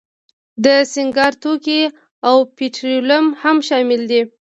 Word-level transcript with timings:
د 0.63 0.65
سینګار 0.91 1.33
توکي 1.41 1.81
او 2.27 2.35
پټرولیم 2.55 3.25
هم 3.41 3.57
شامل 3.67 4.01
دي. 4.11 4.21